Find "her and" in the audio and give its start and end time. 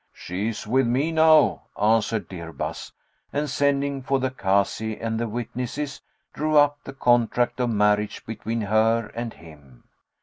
8.61-9.31